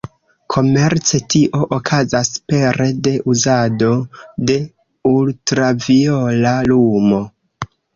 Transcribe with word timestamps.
Komerce, 0.53 1.19
tio 1.33 1.59
okazas 1.77 2.33
pere 2.53 2.89
de 3.09 3.15
uzado 3.35 3.93
de 4.49 4.59
ultraviola 5.15 6.61
lumo. 6.75 7.27